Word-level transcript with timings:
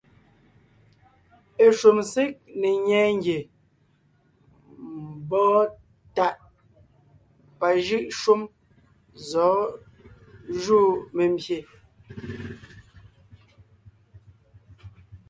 Eshúm 1.65 1.97
ség 2.11 2.31
ne 2.59 2.69
ńnyɛɛ 2.77 3.09
ngie 3.17 3.39
mbɔ́ntáʼ 5.17 6.35
pajʉ́ʼ 7.59 8.05
shúm 8.19 8.41
zɔ̌ 9.29 9.51
jú 10.61 10.79
membyè. 11.15 11.57